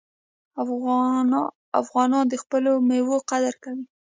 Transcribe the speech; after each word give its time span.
افغانان 1.81 2.25
د 2.29 2.33
خپلو 2.43 2.71
میوو 2.87 3.17
قدر 3.29 3.53
کوي. 3.63 3.83